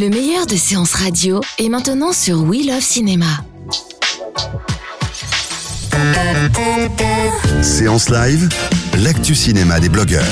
[0.00, 3.26] Le meilleur de séances radio est maintenant sur We Love Cinéma.
[7.62, 8.48] Séance live,
[9.02, 10.22] l'actu cinéma des blogueurs.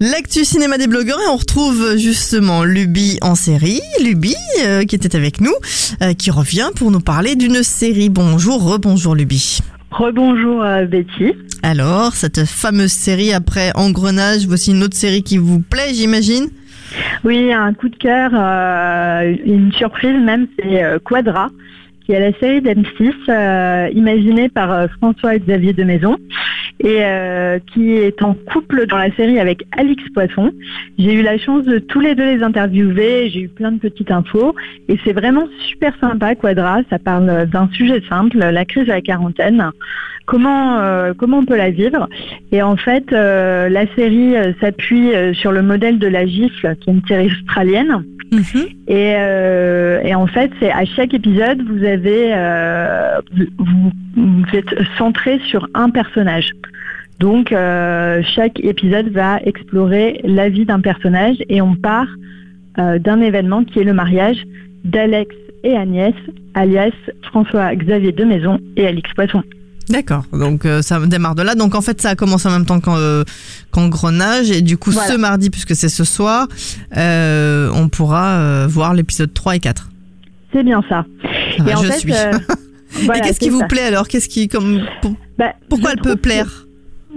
[0.00, 3.80] L'actu cinéma des blogueurs et on retrouve justement Luby en série.
[4.02, 4.34] Luby
[4.64, 5.54] euh, qui était avec nous,
[6.02, 8.08] euh, qui revient pour nous parler d'une série.
[8.08, 9.60] Bonjour, rebonjour Luby.
[9.92, 11.34] Rebonjour euh, Betty.
[11.62, 16.48] Alors, cette fameuse série après Engrenage, voici une autre série qui vous plaît, j'imagine?
[17.24, 21.48] Oui, un coup de cœur, euh, une surprise même, c'est euh, Quadra,
[22.04, 26.16] qui est la série d'M6, euh, imaginée par François-Xavier de Maison,
[26.80, 30.50] et euh, qui est en couple dans la série avec Alix Poisson.
[30.98, 34.10] J'ai eu la chance de tous les deux les interviewer, j'ai eu plein de petites
[34.10, 34.54] infos,
[34.88, 39.02] et c'est vraiment super sympa Quadra, ça parle d'un sujet simple, la crise de la
[39.02, 39.70] quarantaine,
[40.30, 42.08] comment, euh, comment on peut la vivre?
[42.52, 46.76] Et en fait, euh, la série euh, s'appuie euh, sur le modèle de La Gifle,
[46.80, 48.04] qui est une série australienne.
[48.86, 53.20] Et, euh, et en fait, c'est à chaque épisode, vous euh,
[54.52, 56.50] êtes centré sur un personnage.
[57.18, 62.08] Donc, euh, chaque épisode va explorer la vie d'un personnage et on part
[62.76, 64.42] d'un événement qui est le mariage
[64.84, 65.34] d'Alex
[65.64, 66.14] et Agnès,
[66.54, 66.92] alias
[67.24, 69.42] François-Xavier de Maison et Alix Poisson.
[69.88, 71.54] D'accord, donc euh, ça démarre de là.
[71.56, 73.24] Donc en fait, ça a commencé en même temps qu'en euh,
[73.72, 74.50] qu'Engrenage.
[74.50, 75.12] Et du coup, Voilà.
[75.12, 76.46] ce mardi, puisque c'est ce soir,
[76.96, 79.88] euh, on pourra euh, voir l'épisode 3 et 4.
[80.52, 81.04] C'est bien ça.
[81.58, 82.12] Va, et en je fait, suis.
[82.12, 82.32] euh,
[83.00, 83.66] et voilà, qu'est-ce qui vous ça.
[83.66, 84.06] plaît alors?
[84.06, 86.66] Qu'est-ce qui, comme, pour- Bah, Pourquoi elle peut que- plaire?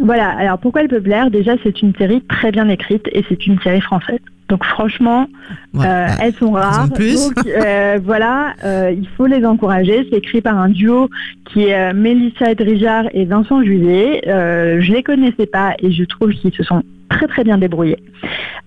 [0.01, 1.29] Voilà, alors pourquoi elle peut plaire?
[1.29, 4.17] Déjà, c'est une série très bien écrite et c'est une série française.
[4.53, 5.25] Donc franchement,
[5.73, 6.11] Ouais, euh, ouais.
[6.21, 6.87] elles sont rares.
[6.93, 7.15] plus.
[7.33, 10.07] Donc euh, voilà, euh, il faut les encourager.
[10.11, 11.09] C'est écrit par un duo
[11.51, 14.21] qui est Mélissa Edrijard et Vincent Juillet.
[14.27, 17.97] Je les connaissais pas et je trouve qu'ils se sont très très bien débrouillés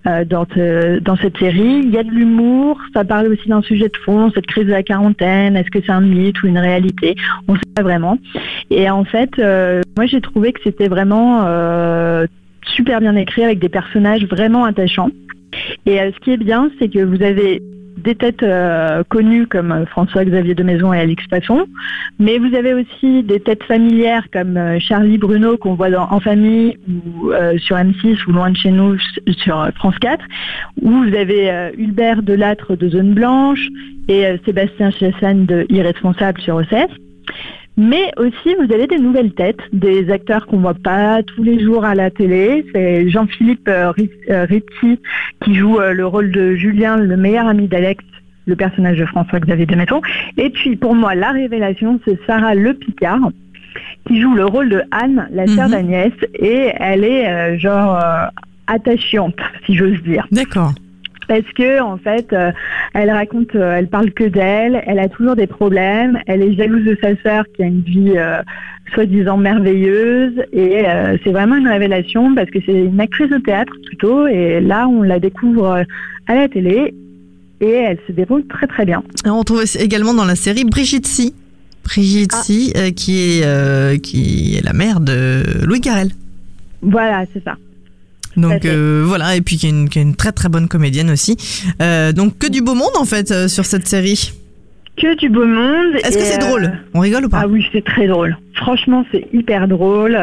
[0.05, 1.81] dans, ce- dans cette série.
[1.85, 4.71] Il y a de l'humour, ça parle aussi d'un sujet de fond, cette crise de
[4.71, 5.55] la quarantaine.
[5.55, 7.15] Est-ce que c'est un mythe ou une réalité?
[7.47, 8.17] On ne sait pas vraiment.
[8.71, 11.45] Et en fait, moi j'ai trouvé que c'était vraiment
[12.75, 15.09] super bien écrit avec des personnages vraiment attachants.
[15.87, 17.61] Et euh, ce qui est bien, c'est que vous avez
[17.97, 21.65] des têtes euh, connues comme euh, François-Xavier de Maison et Alix Passon,
[22.19, 26.77] mais vous avez aussi des têtes familières comme Charlie Bruno qu'on voit dans En famille
[26.87, 28.97] ou sur M6 ou Loin de chez nous
[29.37, 30.23] sur France 4,
[30.81, 33.67] où vous avez Hulbert Delattre de Zone Blanche
[34.09, 37.06] et Sébastien Chassagne de Irresponsable sur OCS.
[37.77, 41.85] Mais aussi, vous avez des nouvelles têtes, des acteurs qu'on voit pas tous les jours
[41.85, 42.65] à la télé.
[42.73, 44.47] C'est Jean-Philippe euh, Ri- euh,
[45.43, 48.03] qui joue euh, le rôle de Julien, le meilleur ami d'Alex,
[48.47, 50.01] le personnage de François-Xavier de Maison.
[50.37, 53.29] Et puis, pour moi, la révélation, c'est Sarah Le Picard
[54.07, 55.71] qui joue le rôle de Anne, la sœur Mhm.
[55.71, 58.25] d'Agnès, et elle est euh, genre euh,
[58.65, 60.71] attachante, si j'ose dire D'accord.
[61.27, 62.51] Parce que en fait, euh,
[62.93, 66.85] elle raconte, euh, elle parle que d'elle, elle a toujours des problèmes, elle est jalouse
[66.85, 68.41] de sa sœur qui a une vie euh,
[68.93, 70.85] soi-disant merveilleuse et
[71.21, 75.01] c'est vraiment une révélation parce que c'est une actrice de théâtre plutôt et là on
[75.01, 75.83] la découvre
[76.27, 76.93] à la télé
[77.59, 79.03] et elle se déroule très très bien.
[79.25, 81.33] Et on retrouve également dans la série Brigitte Si.
[81.83, 82.41] Brigitte Ah.
[82.43, 86.11] Si, qui, est, qui est la mère de Louis Garrel.
[86.81, 87.57] Voilà, c'est ça.
[88.37, 91.09] Donc euh, voilà, et puis qui est, une, qui est une très très bonne comédienne
[91.09, 91.35] aussi.
[91.81, 94.31] Euh, donc que du beau monde en fait euh, sur cette série.
[94.95, 95.95] Que du beau monde.
[96.03, 98.37] Est-ce que c'est drôle On rigole ou pas Ah oui, c'est très drôle.
[98.55, 100.17] Franchement, c'est hyper drôle.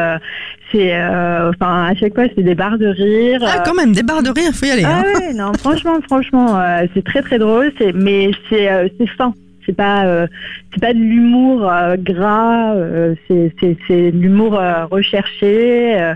[0.71, 3.41] C'est, enfin, à chaque fois, c'est des barres de rire.
[3.45, 4.83] Ah, quand même, des barres de rire, faut y aller.
[4.85, 5.19] Ah hein.
[5.19, 6.59] ouais, non, franchement, franchement,
[6.93, 9.33] c'est très très drôle, c'est, mais c'est, c'est fin.
[9.65, 10.27] C'est pas, euh,
[10.73, 14.59] c'est pas de l'humour euh, gras, euh, c'est, c'est, de l'humour
[14.91, 16.13] recherché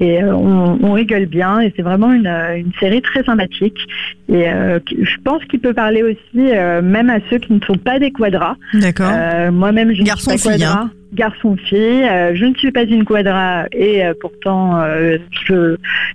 [0.00, 3.78] et on, on rigole bien et c'est vraiment une, une série très sympathique
[4.28, 6.52] et je pense qu'il peut parler aussi
[6.82, 8.56] même à ceux qui ne sont pas des quadras.
[8.74, 9.12] D'accord.
[9.52, 10.90] Moi-même, je ne suis pas quadra.
[11.14, 15.18] Garçon-fille, euh, je ne suis pas une quadra et euh, pourtant euh,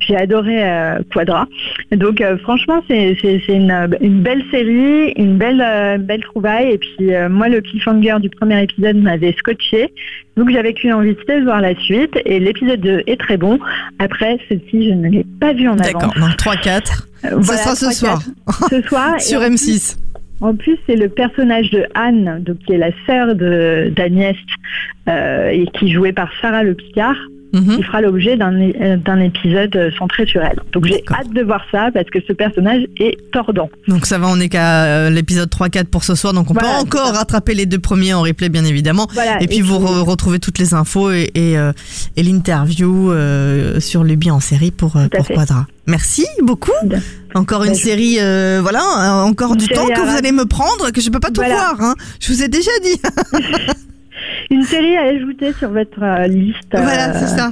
[0.02, 0.64] j'ai adoré
[1.14, 1.48] Quadra.
[1.92, 3.14] Donc franchement, c'est,
[3.48, 6.72] une, une belle série, une belle, belle trouvaille.
[6.72, 9.94] Et puis moi, le cliffhanger du premier épisode m'avait scotché.
[10.40, 12.18] Donc j'avais qu'une envie de voir la suite.
[12.26, 13.60] Et l'épisode 2 est très bon.
[14.00, 16.14] Après, celle-ci, je ne l'ai pas vue en D'accord.
[16.16, 17.04] Donc 3-4.
[17.26, 17.94] Euh, Ce voilà, sera ce 3-4.
[17.94, 18.22] soir
[18.70, 19.16] Ce soir.
[19.20, 19.98] Sur en plus, M6.
[20.42, 24.38] En plus, c'est le personnage de Anne, donc qui est la sœur d'Agnès
[25.08, 27.18] euh, et qui est jouée par Sarah Le Picard.
[27.52, 27.78] Mhm.
[27.78, 28.52] qui fera l'objet d'un
[28.98, 30.60] d'un épisode euh, centré sur elle.
[30.72, 33.70] Donc j'ai hâte de voir ça parce que ce personnage est tordant.
[33.88, 36.70] Donc ça va, on est qu'à euh, l'épisode 3-4 pour ce soir, donc on Voilà,
[36.70, 39.08] peut encore rattraper les deux premiers en replay bien évidemment.
[39.14, 39.42] Voilà.
[39.42, 41.72] Et puis vous re- retrouvez toutes les infos et, et, euh,
[42.16, 45.26] et l'interview euh, sur Luby en série pour, euh, pour.
[45.28, 45.66] Quadra.
[45.88, 46.72] Merci beaucoup.
[47.34, 50.92] Encore une série, euh, voilà, euh, encore Une du temps que vous allez me prendre,
[50.92, 51.56] que je peux pas tout Voilà.
[51.56, 51.76] voir.
[51.82, 51.96] Hein.
[52.20, 53.02] Je vous ai déjà dit.
[54.50, 56.70] Une série à ajouter sur votre euh, liste.
[56.72, 57.52] voilà, euh, c'est ça.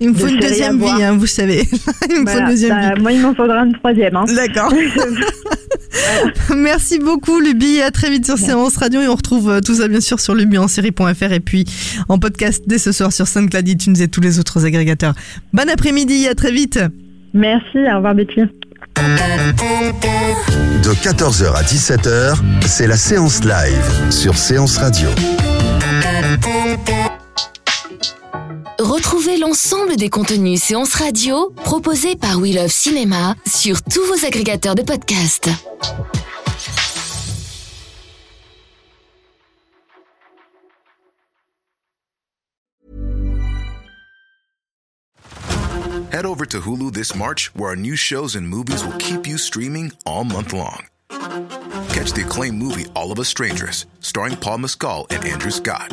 [0.00, 1.62] Il me de faut une deuxième vie, hein, vous savez.
[2.10, 4.16] Il me faut une deuxième Bah, moi, il m'en faudra une troisième.
[4.16, 4.24] Hein.
[4.26, 4.34] vie.
[4.34, 4.72] D'accord.
[6.56, 9.86] Merci beaucoup Luby, à très vite sur Séance Radio et on retrouve euh, tout ça
[9.86, 11.64] bien sûr sur lubyensérie.fr et puis
[12.08, 15.14] en podcast dès ce soir sur SoundCloud, iTunes et tous les autres agrégateurs.
[15.52, 16.80] Bon après-midi, à très vite.
[17.32, 18.40] Merci, au revoir Betty.
[20.84, 25.08] De 14h à 17h, c'est la séance live sur Séance Radio.
[28.78, 34.74] Retrouvez l'ensemble des contenus séances radio proposés par We Love Cinéma sur tous vos agrégateurs
[34.74, 35.50] de podcasts.
[46.10, 49.36] Head over to Hulu this March, where our new shows and movies will keep you
[49.36, 50.86] streaming all month long.
[51.90, 55.92] Catch the acclaimed movie All of Us Strangers, starring Paul Mescal and Andrew Scott.